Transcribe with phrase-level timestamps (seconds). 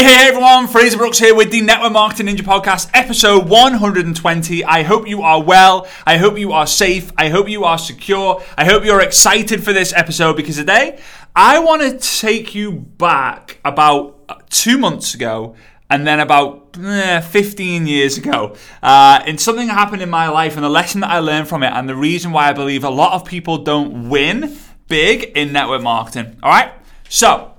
[0.00, 4.64] Hey, hey, everyone, Frazer Brookes here with the Network Marketing Ninja Podcast, episode 120.
[4.64, 5.86] I hope you are well.
[6.06, 7.12] I hope you are safe.
[7.18, 8.42] I hope you are secure.
[8.56, 10.98] I hope you're excited for this episode because today
[11.36, 15.54] I want to take you back about two months ago
[15.90, 20.64] and then about eh, 15 years ago uh, in something happened in my life and
[20.64, 23.12] the lesson that I learned from it and the reason why I believe a lot
[23.12, 24.56] of people don't win
[24.88, 26.38] big in network marketing.
[26.42, 26.72] All right?
[27.10, 27.52] So,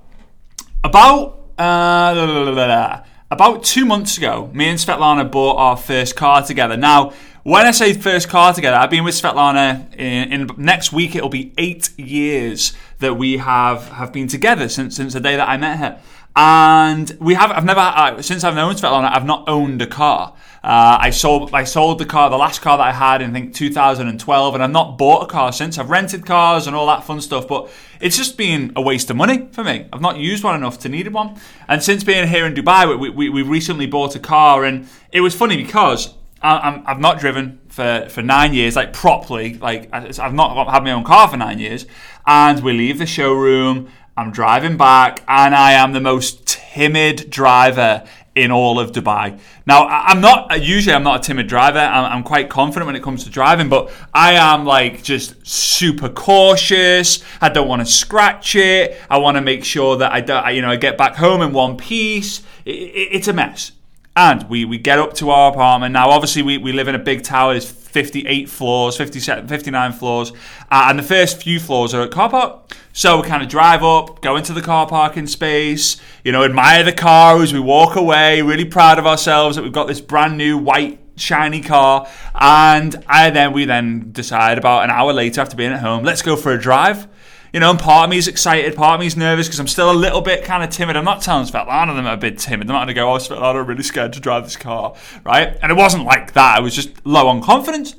[0.83, 6.77] about uh, about two months ago, me and Svetlana bought our first car together.
[6.77, 11.15] Now, when I say first car together, I've been with Svetlana in, in, next week.
[11.15, 15.49] It'll be eight years that we have have been together since since the day that
[15.49, 15.99] I met her.
[16.35, 20.33] And we have I've never uh, since I've known Svetlana, I've not owned a car.
[20.63, 23.33] Uh, I sold I sold the car, the last car that I had in I
[23.33, 25.77] think 2012, and I've not bought a car since.
[25.77, 29.17] I've rented cars and all that fun stuff, but it's just been a waste of
[29.17, 29.87] money for me.
[29.91, 31.37] I've not used one enough to need one.
[31.67, 35.19] And since being here in Dubai, we, we, we recently bought a car, and it
[35.21, 36.13] was funny because
[36.43, 39.55] I, have not driven for, for nine years, like properly.
[39.55, 41.85] Like I've not had my own car for nine years,
[42.25, 43.89] and we leave the showroom.
[44.17, 48.03] I'm driving back, and I am the most timid driver
[48.35, 49.39] in all of Dubai.
[49.65, 51.79] Now, I'm not usually I'm not a timid driver.
[51.79, 57.23] I'm, quite confident when it comes to driving, but I am like just super cautious.
[57.41, 58.97] I don't want to scratch it.
[59.09, 61.51] I want to make sure that I don't, you know, I get back home in
[61.51, 62.41] one piece.
[62.63, 63.73] It, it, it's a mess.
[64.15, 65.93] And we, we get up to our apartment.
[65.93, 67.53] Now, obviously, we, we live in a big tower.
[67.53, 70.31] There's 58 floors, 57, 59 floors.
[70.69, 72.75] Uh, and the first few floors are at car park.
[72.91, 75.95] So we kind of drive up, go into the car parking space,
[76.25, 79.71] you know, admire the car as we walk away, really proud of ourselves that we've
[79.71, 82.05] got this brand new white shiny car.
[82.35, 86.21] And I then we then decide about an hour later after being at home, let's
[86.21, 87.07] go for a drive
[87.53, 89.67] you know, and part of me is excited, part of me is nervous because I'm
[89.67, 90.95] still a little bit kind of timid.
[90.95, 92.69] I'm not telling Svetlana them I'm a bit timid.
[92.69, 95.57] I'm not going to go, oh, Svetlana, I'm really scared to drive this car, right?
[95.61, 96.57] And it wasn't like that.
[96.57, 97.95] I was just low on confidence.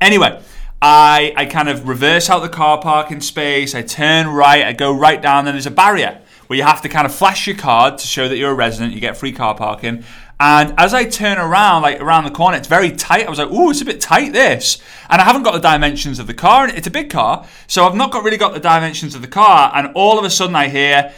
[0.00, 0.42] Anyway,
[0.82, 3.74] I, I kind of reverse out the car parking space.
[3.74, 4.64] I turn right.
[4.64, 5.44] I go right down.
[5.44, 8.28] Then there's a barrier where you have to kind of flash your card to show
[8.28, 8.92] that you're a resident.
[8.92, 10.04] You get free car parking.
[10.40, 13.26] And as I turn around, like around the corner, it's very tight.
[13.26, 14.78] I was like, "Ooh, it's a bit tight this,"
[15.08, 16.64] and I haven't got the dimensions of the car.
[16.64, 19.28] And it's a big car, so I've not got really got the dimensions of the
[19.28, 19.70] car.
[19.74, 21.12] And all of a sudden, I hear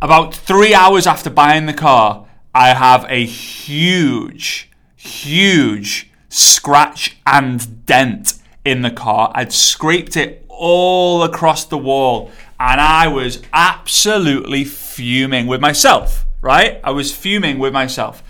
[0.00, 8.34] about three hours after buying the car, I have a huge, huge scratch and dent
[8.64, 9.30] in the car.
[9.34, 16.80] I'd scraped it all across the wall and I was absolutely fuming with myself, right?
[16.82, 18.22] I was fuming with myself.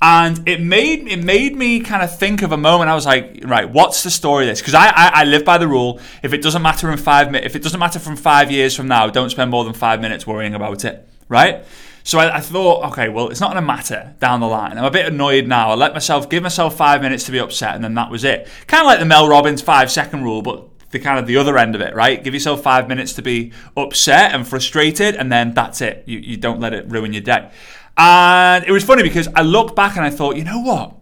[0.00, 2.90] And it made it made me kind of think of a moment.
[2.90, 4.60] I was like, right, what's the story of this?
[4.60, 7.46] Because I, I, I live by the rule: if it doesn't matter in five minutes,
[7.46, 10.26] if it doesn't matter from five years from now, don't spend more than five minutes
[10.26, 11.64] worrying about it, right?
[12.02, 14.76] So I, I thought, okay, well, it's not going to matter down the line.
[14.76, 15.70] I'm a bit annoyed now.
[15.70, 18.48] I let myself give myself five minutes to be upset, and then that was it.
[18.66, 21.58] Kind of like the Mel Robbins five second rule, but the kind of the other
[21.58, 22.22] end of it, right?
[22.22, 26.04] Give yourself five minutes to be upset and frustrated, and then that's it.
[26.06, 27.50] You, you don't let it ruin your day.
[27.96, 30.96] And it was funny because I looked back and I thought, you know what?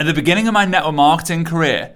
[0.00, 1.94] At the beginning of my network marketing career,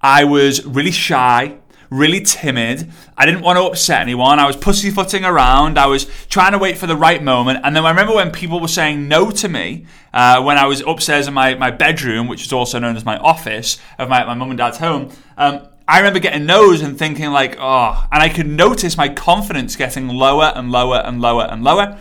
[0.00, 1.58] I was really shy,
[1.90, 2.90] really timid.
[3.16, 4.38] I didn't want to upset anyone.
[4.38, 5.78] I was pussyfooting around.
[5.78, 7.60] I was trying to wait for the right moment.
[7.62, 10.80] And then I remember when people were saying no to me uh, when I was
[10.80, 14.34] upstairs in my, my bedroom, which is also known as my office of my, my
[14.34, 15.10] mum and dad's home.
[15.36, 19.76] Um, I remember getting those and thinking like, oh, and I could notice my confidence
[19.76, 21.98] getting lower and lower and lower and lower.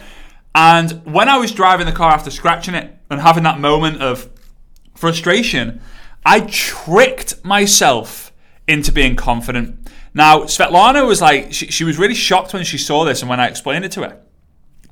[0.55, 4.29] And when I was driving the car after scratching it and having that moment of
[4.95, 5.81] frustration,
[6.25, 8.31] I tricked myself
[8.65, 9.89] into being confident.
[10.13, 13.41] Now, Svetlana was like, she, she was really shocked when she saw this and when
[13.41, 14.21] I explained it to her.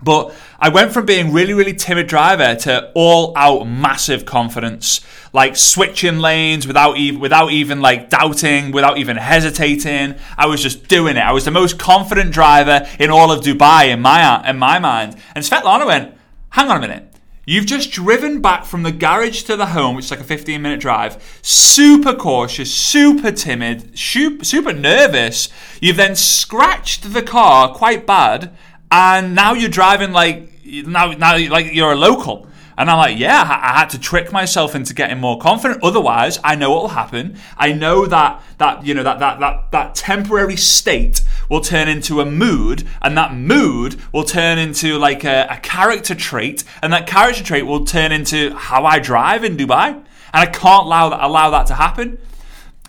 [0.02, 5.02] But I went from being really, really timid driver to all out massive confidence,
[5.34, 10.16] like switching lanes without even, without even like doubting, without even hesitating.
[10.38, 11.24] I was just doing it.
[11.24, 15.18] I was the most confident driver in all of Dubai in my, in my mind.
[15.36, 16.14] And Svetlana went,
[16.50, 17.06] hang on a minute.
[17.50, 20.62] You've just driven back from the garage to the home, which is like a 15
[20.62, 25.50] minute drive, super cautious, super timid, super nervous.
[25.82, 28.56] You've then scratched the car quite bad
[28.92, 32.48] and now you're driving like now now like you're a local.
[32.78, 35.84] And I'm like, yeah, I had to trick myself into getting more confident.
[35.84, 37.38] Otherwise, I know what will happen.
[37.58, 42.22] I know that that you know that that that that temporary state will turn into
[42.22, 47.06] a mood, and that mood will turn into like a, a character trait, and that
[47.06, 49.88] character trait will turn into how I drive in Dubai.
[49.90, 52.18] And I can't allow that allow that to happen.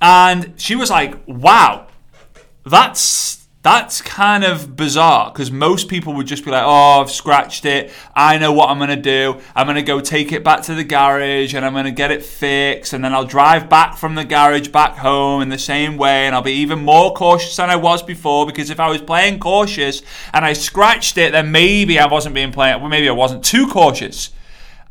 [0.00, 1.88] And she was like, wow,
[2.64, 7.66] that's That's kind of bizarre because most people would just be like, oh, I've scratched
[7.66, 7.92] it.
[8.14, 9.38] I know what I'm going to do.
[9.54, 12.10] I'm going to go take it back to the garage and I'm going to get
[12.10, 12.94] it fixed.
[12.94, 16.24] And then I'll drive back from the garage back home in the same way.
[16.24, 19.40] And I'll be even more cautious than I was before because if I was playing
[19.40, 20.00] cautious
[20.32, 23.66] and I scratched it, then maybe I wasn't being playing, well, maybe I wasn't too
[23.66, 24.30] cautious.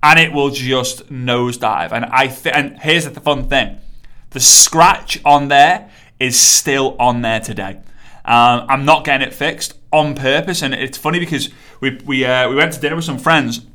[0.03, 1.91] And it will just nosedive.
[1.91, 3.79] And I th- and here's the fun thing
[4.29, 5.89] the scratch on there
[6.19, 7.79] is still on there today.
[8.29, 11.49] Um, I'm not getting it fixed on purpose, and it's funny because
[11.81, 13.65] we we uh, we went to dinner with some friends.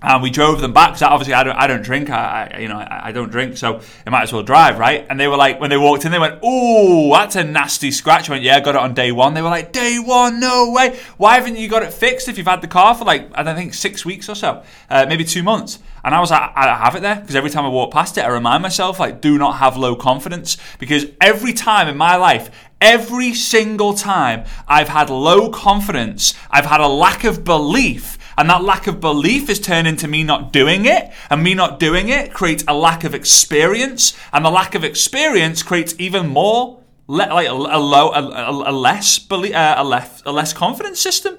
[0.00, 2.68] And we drove them back because obviously I don't I don't drink I, I you
[2.68, 5.04] know I, I, don't drink so it might as well drive right?
[5.10, 8.30] And they were like when they walked in they went oh that's a nasty scratch.
[8.30, 9.34] I went yeah I got it on day one.
[9.34, 10.38] They were like day one?
[10.38, 10.96] No way.
[11.16, 13.56] Why haven't you got it fixed if you've had the car for like I don't
[13.56, 14.62] think six weeks or so?
[14.88, 15.80] Uh, maybe two months.
[16.04, 18.20] And I was like I have it there because every time I walk past it
[18.20, 22.52] I remind myself like do not have low confidence because every time in my life
[22.80, 28.62] Every single time I've had low confidence, I've had a lack of belief, and that
[28.62, 32.32] lack of belief is turned into me not doing it, and me not doing it
[32.32, 37.52] creates a lack of experience, and the lack of experience creates even more like a,
[37.52, 41.38] low, a, a, a less belief, uh, a less, a less confidence system.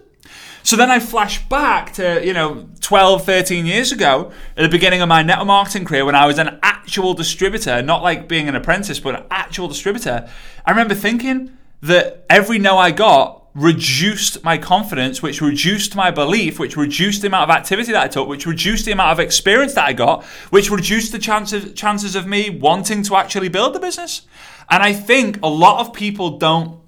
[0.69, 5.01] So then I flash back to, you know, 12, 13 years ago, at the beginning
[5.01, 8.53] of my network marketing career when I was an actual distributor, not like being an
[8.53, 10.29] apprentice, but an actual distributor.
[10.67, 16.59] I remember thinking that every no I got reduced my confidence, which reduced my belief,
[16.59, 19.73] which reduced the amount of activity that I took, which reduced the amount of experience
[19.73, 23.79] that I got, which reduced the chances chances of me wanting to actually build the
[23.79, 24.21] business.
[24.69, 26.79] And I think a lot of people don't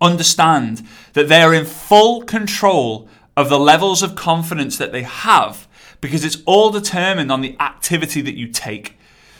[0.00, 5.68] understand that they're in full control of the levels of confidence that they have
[6.00, 8.94] because it's all determined on the activity that you take.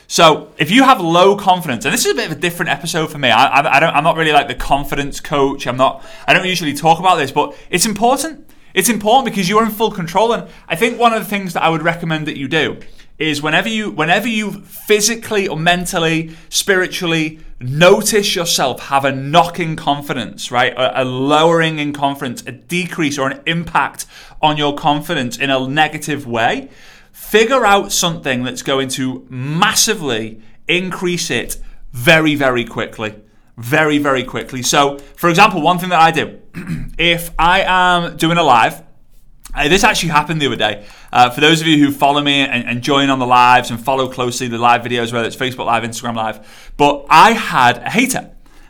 [0.07, 3.11] So if you have low confidence, and this is a bit of a different episode
[3.11, 5.67] for me, I, I, I don't, I'm not really like the confidence coach.
[5.67, 6.05] I'm not.
[6.25, 8.46] I don't usually talk about this, but it's important.
[8.73, 11.63] It's important because you're in full control, and I think one of the things that
[11.63, 12.79] I would recommend that you do
[13.17, 20.51] is whenever you whenever you physically or mentally, spiritually notice yourself have a knocking confidence,
[20.51, 20.73] right?
[20.73, 24.05] A, a, lowering in confidence, a decrease or an impact
[24.41, 26.69] on your confidence in a negative way,
[27.11, 31.57] figure out something that's going to massively increase it
[31.91, 33.15] very, very quickly.
[33.57, 34.61] Very, very quickly.
[34.61, 36.39] So, for example, one thing that I do,
[36.99, 38.83] if I am doing a live,
[39.55, 40.85] uh, this actually happened the other day.
[41.11, 43.83] Uh, for those of you who follow me and, and, join on the lives and
[43.83, 47.89] follow closely the live videos, whether it's Facebook Live, Instagram Live, but I had a
[47.89, 48.29] hater.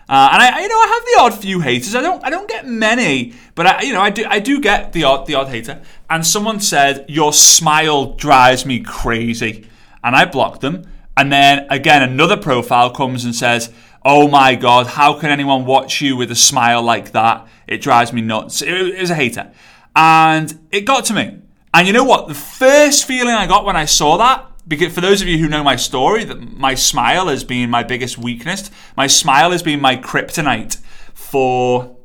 [0.09, 1.93] Uh, and I, you know, I have the odd few haters.
[1.93, 4.93] I don't, I don't get many, but I, you know, I do, I do get
[4.93, 5.81] the odd, the odd hater.
[6.09, 9.67] And someone said, "Your smile drives me crazy,"
[10.01, 10.89] and I blocked them.
[11.17, 13.73] And then again, another profile comes and says,
[14.09, 17.45] "Oh my God, how can anyone watch you with a smile like that?
[17.67, 19.51] It drives me nuts." It, was a hater.
[19.95, 21.39] And it got to me.
[21.73, 22.29] And you know what?
[22.29, 25.49] The first feeling I got when I saw that, because for those of you who
[25.49, 28.71] know my story, that my smile has been my biggest weakness.
[28.95, 30.77] My smile has been my kryptonite
[31.13, 31.97] for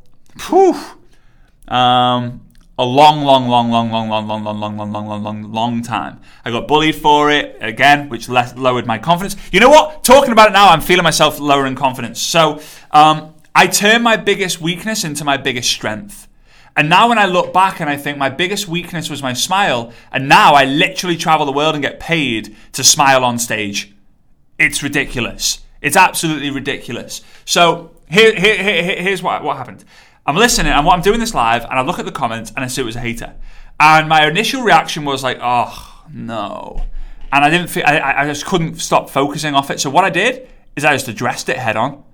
[0.49, 0.75] whew,
[1.69, 2.41] um,
[2.79, 5.83] a long, long, long, long, long, long, long, long, long, long, long, long, long, long
[5.83, 6.21] time.
[6.45, 9.37] I got bullied for it again, which lowered my confidence.
[9.53, 10.03] You know what?
[10.03, 12.21] Talking about it now, I'm feeling myself lowering confidence.
[12.21, 12.61] So
[12.91, 16.29] um, I turn my biggest weakness into my biggest strength.
[16.75, 19.93] And now when I look back and I think my biggest weakness was my smile,
[20.11, 23.95] and now I literally travel the world and get paid to smile on stage.
[24.59, 25.61] It's ridiculous.
[25.83, 27.21] It's absolutely ridiculous.
[27.45, 29.85] So here, here, here here's what, what happened.
[30.25, 32.65] I'm listening and what I'm doing this live, and I look at the comments and
[32.65, 33.35] I see it was a hater.
[33.81, 36.85] And my initial reaction was like, oh no.
[37.33, 39.81] And I didn't feel, I, I just couldn't stop focusing off it.
[39.81, 42.05] So what I did is I just addressed it head on.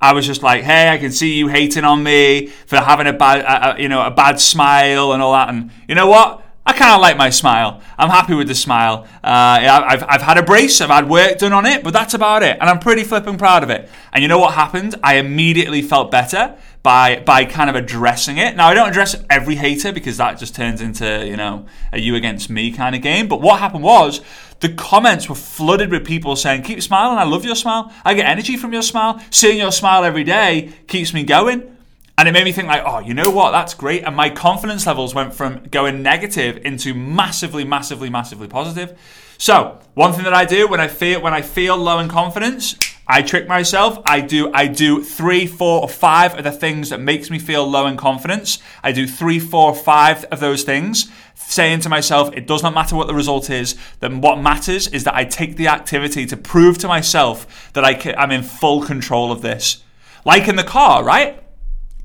[0.00, 3.12] I was just like, hey, I can see you hating on me for having a
[3.12, 5.48] bad, a, a, you know, a bad smile and all that.
[5.48, 6.44] And you know what?
[6.64, 7.80] I kind of like my smile.
[7.96, 9.08] I'm happy with the smile.
[9.24, 12.42] Uh, I've, I've had a brace, I've had work done on it, but that's about
[12.42, 12.58] it.
[12.60, 13.88] And I'm pretty flipping proud of it.
[14.12, 14.94] And you know what happened?
[15.02, 18.56] I immediately felt better by by kind of addressing it.
[18.56, 22.14] Now I don't address every hater because that just turns into you know a you
[22.14, 23.28] against me kind of game.
[23.28, 24.20] But what happened was
[24.60, 27.92] the comments were flooded with people saying, Keep smiling, I love your smile.
[28.04, 29.20] I get energy from your smile.
[29.30, 31.76] Seeing your smile every day keeps me going.
[32.16, 33.52] And it made me think like, oh, you know what?
[33.52, 34.02] That's great.
[34.02, 38.98] And my confidence levels went from going negative into massively, massively, massively positive.
[39.38, 42.76] So one thing that I do when I feel when I feel low in confidence,
[43.10, 43.98] I trick myself.
[44.04, 47.66] I do I do three, four, or five of the things that makes me feel
[47.66, 48.58] low in confidence.
[48.82, 52.96] I do three, four, five of those things, saying to myself, it does not matter
[52.96, 53.76] what the result is.
[54.00, 57.94] Then what matters is that I take the activity to prove to myself that I
[57.94, 59.82] can, I'm in full control of this.
[60.26, 61.42] Like in the car, right?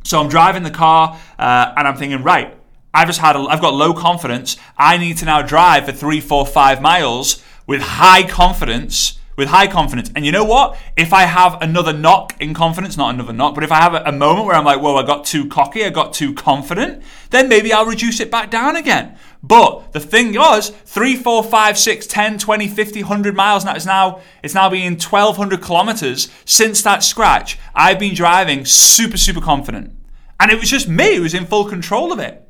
[0.06, 2.56] So I'm driving the car uh, and I'm thinking, right,
[2.94, 4.56] I've just had, a, I've got low confidence.
[4.78, 9.20] I need to now drive for three, four, five miles with high confidence.
[9.36, 10.12] With high confidence.
[10.16, 10.78] And you know what?
[10.96, 14.12] If I have another knock in confidence, not another knock, but if I have a,
[14.12, 17.74] moment where I'm like, whoa, I got too cocky, I got too confident, then maybe
[17.74, 19.18] I'll reduce it back down again.
[19.42, 23.86] But the thing was, 3, 4, 5, 6, 10, 20, 50, 100 miles, now it's
[23.86, 27.58] now, it's now being 1,200 kilometers since that scratch.
[27.76, 29.94] I've been driving super, super confident.
[30.40, 32.48] And it was just me who was in full control of it.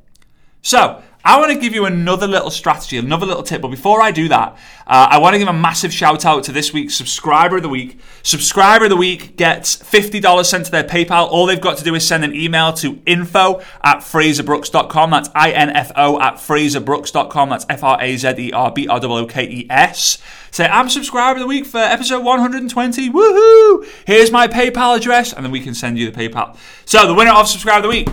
[0.62, 3.62] So, I want to give you another little strategy, another little tip.
[3.62, 6.52] But before I do that, uh, I want to give a massive shout out to
[6.52, 8.00] this week's subscriber of the week.
[8.24, 11.30] Subscriber of the week gets $50 sent to their PayPal.
[11.30, 15.12] All they've got to do is send an email to info at frazerbrookes.com.
[15.12, 17.50] That's I-N-F-O at frazerbrookes.com.
[17.50, 20.18] That's F-R-A-Z-E-R-B-R-O-O-K-E-S.
[20.52, 23.10] Say, I'm subscriber of the week for episode 120.
[23.10, 23.88] Woohoo!
[24.06, 25.32] Here's my PayPal address.
[25.32, 26.58] And then we can send you the PayPal.
[26.84, 28.10] So the winner of subscriber of the week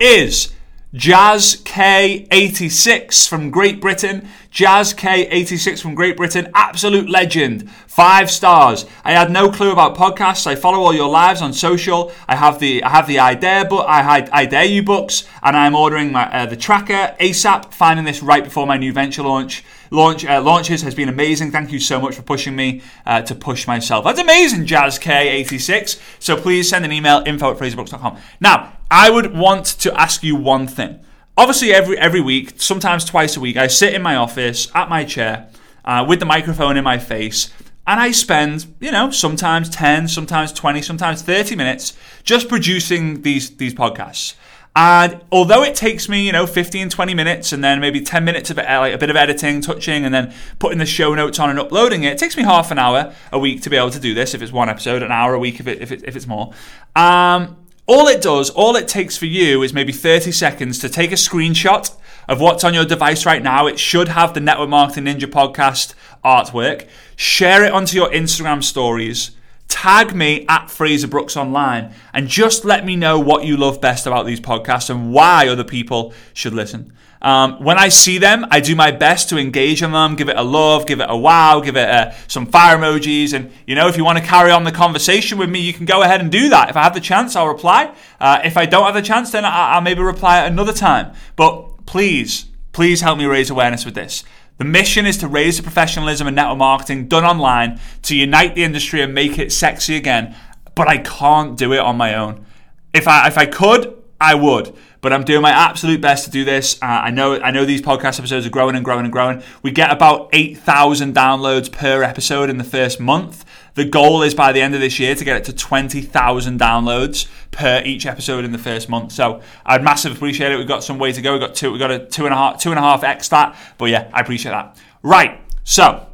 [0.00, 0.54] is...
[0.94, 4.28] Jazz K86 from Great Britain.
[4.50, 6.50] Jazz K86 from Great Britain.
[6.54, 7.70] Absolute legend.
[7.70, 8.84] Five stars.
[9.02, 10.46] I had no clue about podcasts.
[10.46, 12.12] I follow all your lives on social.
[12.28, 13.86] I have the I have the I Dare book.
[13.88, 17.72] I, I Dare You books, and I'm ordering my, uh, the tracker ASAP.
[17.72, 21.52] Finding this right before my new venture launch launch uh, launches has been amazing.
[21.52, 24.04] Thank you so much for pushing me uh, to push myself.
[24.04, 25.98] That's amazing, Jazz K86.
[26.18, 28.18] So please send an email info at frazerbrookes.com.
[28.40, 31.00] Now I would want to ask you one thing.
[31.34, 35.02] Obviously, every every week, sometimes twice a week, I sit in my office at my
[35.02, 35.48] chair
[35.82, 37.50] uh, with the microphone in my face,
[37.86, 43.56] and I spend, you know, sometimes 10, sometimes 20, sometimes 30 minutes just producing these
[43.56, 44.34] these podcasts.
[44.76, 48.50] And although it takes me, you know, 15, 20 minutes and then maybe 10 minutes
[48.50, 51.58] of like a bit of editing, touching, and then putting the show notes on and
[51.58, 54.14] uploading it, it takes me half an hour a week to be able to do
[54.14, 56.26] this if it's one episode, an hour a week if, it, if, it, if it's
[56.26, 56.54] more.
[56.96, 57.56] Um,
[57.86, 61.16] all it does, all it takes for you is maybe 30 seconds to take a
[61.16, 61.94] screenshot
[62.28, 63.66] of what's on your device right now.
[63.66, 66.86] It should have the Network Marketing Ninja podcast artwork.
[67.16, 69.32] Share it onto your Instagram stories.
[69.66, 74.06] Tag me at Frazer Brookes Online and just let me know what you love best
[74.06, 76.92] about these podcasts and why other people should listen.
[77.22, 80.36] Um, when I see them, I do my best to engage on them, give it
[80.36, 83.32] a love, give it a wow, give it a, some fire emojis.
[83.32, 85.86] And, you know, if you want to carry on the conversation with me, you can
[85.86, 86.68] go ahead and do that.
[86.68, 87.94] If I have the chance, I'll reply.
[88.20, 91.14] Uh, if I don't have the chance, then I, I'll maybe reply at another time.
[91.36, 94.24] But please, please help me raise awareness with this.
[94.58, 98.64] The mission is to raise the professionalism in network marketing done online, to unite the
[98.64, 100.34] industry and make it sexy again.
[100.74, 102.46] But I can't do it on my own.
[102.92, 106.44] If I, if I could, I would but I'm doing my absolute best to do
[106.44, 106.80] this.
[106.80, 109.42] Uh, I know I know these podcast episodes are growing and growing and growing.
[109.60, 113.44] We get about 8,000 downloads per episode in the first month.
[113.74, 117.28] The goal is by the end of this year to get it to 20,000 downloads
[117.50, 119.10] per each episode in the first month.
[119.12, 120.56] So I'd massively appreciate it.
[120.56, 121.32] We've got some way to go.
[121.32, 123.28] We've got two, we've got a two and a half, two and a half X
[123.30, 123.56] that.
[123.78, 124.76] But yeah, I appreciate that.
[125.02, 125.40] Right.
[125.64, 126.06] So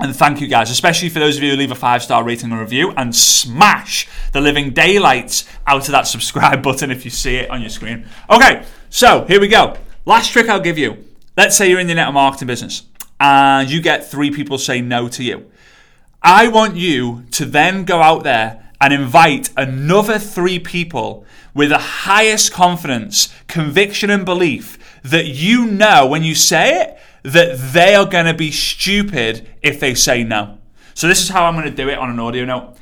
[0.00, 2.52] and thank you guys, especially for those of you who leave a five star rating
[2.52, 7.36] and review and smash the living daylights out of that subscribe button if you see
[7.36, 8.06] it on your screen.
[8.30, 9.76] Okay, so here we go.
[10.04, 11.04] Last trick I'll give you.
[11.36, 12.84] Let's say you're in the network marketing business
[13.18, 15.50] and you get three people say no to you.
[16.22, 21.24] I want you to then go out there and invite another three people
[21.54, 27.58] with the highest confidence, conviction, and belief that you know when you say it that
[27.72, 30.58] they are going to be stupid if they say no.
[30.94, 32.76] So this is how I'm going to do it on an audio note.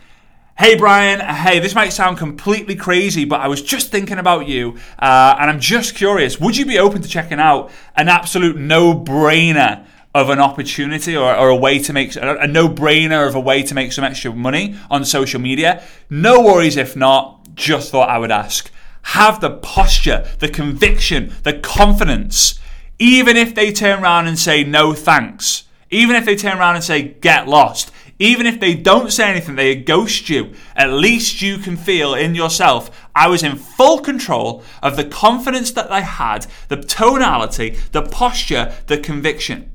[0.59, 4.79] Hey Brian, hey, this might sound completely crazy, but I was just thinking about you,
[4.99, 6.41] uh, and I'm just curious.
[6.41, 11.51] Would you be open to checking out an absolute no-brainer of an opportunity or, or
[11.51, 15.05] a way to make a no-brainer of a way to make some extra money on
[15.05, 15.83] social media?
[16.09, 17.55] No worries if not.
[17.55, 18.71] Just thought I would ask.
[19.03, 22.59] Have the posture, the conviction, the confidence
[22.99, 26.85] even if they turn around and say no thanks, even if they turn around and
[26.85, 31.59] say get lost, even if they don't say anything, they ghost you, at least you
[31.59, 36.47] can feel in yourself, I was in full control of the confidence that I had,
[36.69, 39.71] the tonality, the posture, the conviction.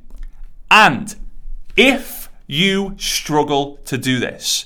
[0.71, 1.15] And
[1.77, 4.65] if you struggle to do this,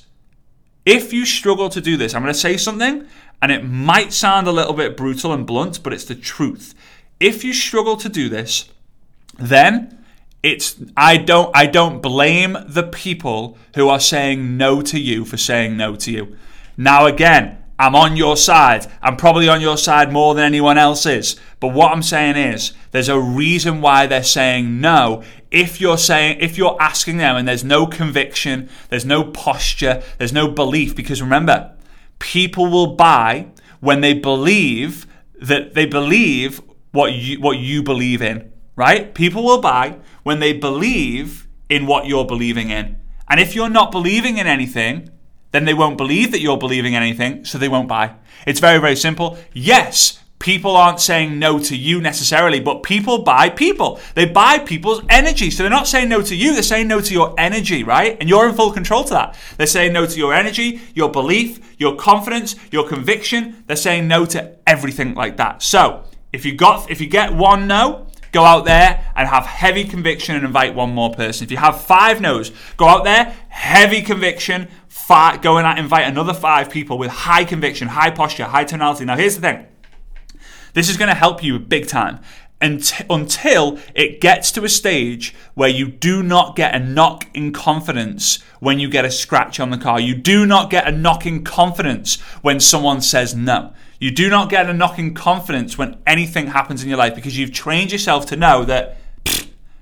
[0.86, 3.08] if you struggle to do this, I'm going to say something
[3.42, 6.74] and it might sound a little bit brutal and blunt, but it's the truth
[7.26, 8.70] if you struggle to do this,
[9.40, 10.06] then
[10.44, 15.36] it's I don't I don't blame the people who are saying no to you for
[15.36, 16.38] saying no to you.
[16.78, 18.86] Now again, I'm on your side.
[19.02, 21.36] I'm probably on your side more than anyone else is.
[21.60, 25.24] But what I'm saying is there's a reason why they're saying no.
[25.50, 30.32] If you're saying if you're asking them and there's no conviction, there's no posture, there's
[30.32, 31.76] no belief because remember,
[32.20, 33.48] people will buy
[33.80, 35.08] when they believe
[35.42, 36.62] that they believe
[36.96, 39.14] what you what you believe in, right?
[39.14, 42.98] People will buy when they believe in what you're believing in.
[43.30, 45.10] And if you're not believing in anything,
[45.52, 48.16] then they won't believe that you're believing anything, so they won't buy.
[48.46, 49.38] It's very, very simple.
[49.54, 54.00] Yes, people aren't saying no to you necessarily, but people buy people.
[54.14, 55.50] They buy people's energy.
[55.50, 58.18] So they're not saying no to you, they're saying no to your energy, right?
[58.20, 59.38] And you're in full control to that.
[59.58, 63.64] They're saying no to your energy, your belief, your confidence, your conviction.
[63.68, 65.64] They're saying no to everything like that.
[65.64, 66.04] So
[66.36, 70.36] if you got if you get one no, go out there and have heavy conviction
[70.36, 71.46] and invite one more person.
[71.46, 74.68] If you have five no's, go out there, heavy conviction,
[75.08, 79.06] go and invite another five people with high conviction, high posture, high tonality.
[79.06, 79.66] Now here's the thing.
[80.74, 82.20] This is going to help you big time
[82.62, 88.42] until it gets to a stage where you do not get a knock in confidence
[88.60, 90.02] when you get a scratch on the car.
[90.02, 93.74] You do not get a knock in confidence when someone says no.
[94.00, 97.38] You do not get a knock in confidence when anything happens in your life because
[97.38, 98.98] you've trained yourself to know that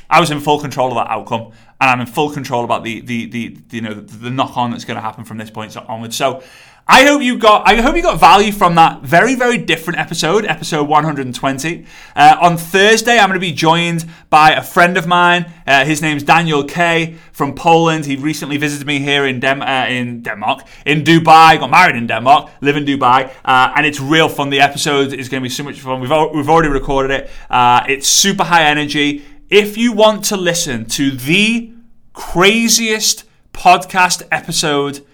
[0.09, 1.51] I was in full control of that outcome
[1.81, 4.55] and I'm in full control about the the, the, the you know the, the knock
[4.55, 6.15] on that's going to happen from this point onwards.
[6.15, 6.43] So
[6.85, 10.43] I hope you got I hope you got value from that very very different episode,
[10.43, 11.85] episode 120.
[12.13, 15.49] Uh, on Thursday, I'm going to be joined by a friend of mine.
[15.65, 18.05] Uh, his name's Daniel K from Poland.
[18.05, 21.57] He recently visited me here in Dem- uh, in Denmark, in Dubai.
[21.57, 24.49] Got married in Denmark, live in Dubai, uh, and it's real fun.
[24.49, 26.01] The episode is going to be so much fun.
[26.01, 27.29] We've al- we've already recorded it.
[27.49, 29.23] Uh, it's super high energy.
[29.49, 31.71] If you want to listen to the
[32.11, 33.23] craziest
[33.53, 35.05] podcast episode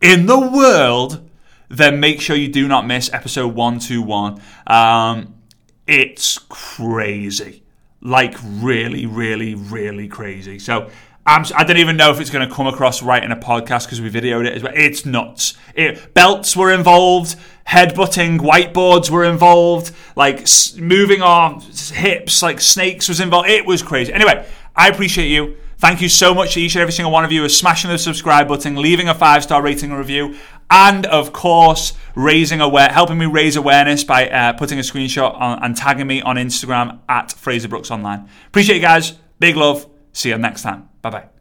[0.00, 1.28] in the world,
[1.68, 4.40] then make sure you do not miss episode 121.
[4.66, 5.34] Um,
[5.86, 7.62] it's crazy.
[8.00, 10.58] Like, really, really, really crazy.
[10.58, 10.90] So,
[11.26, 13.84] I'm, I don't even know if it's going to come across right in a podcast
[13.84, 14.72] because we videoed it as well.
[14.74, 15.54] It's nuts.
[15.74, 17.36] It, belts were involved,
[17.68, 23.48] headbutting, whiteboards were involved, like moving our hips, like snakes was involved.
[23.48, 24.12] It was crazy.
[24.12, 25.56] Anyway, I appreciate you.
[25.80, 27.96] Thank you so much to each and every single one of you for smashing the
[27.96, 30.36] subscribe button, leaving a five star rating and review,
[30.70, 35.62] and of course, raising aware, helping me raise awareness by uh, putting a screenshot on,
[35.64, 38.28] and tagging me on Instagram at Frazer Brookes Online.
[38.48, 39.12] Appreciate you guys.
[39.38, 39.88] Big love.
[40.12, 40.90] See you next time.
[41.00, 41.39] Bye bye.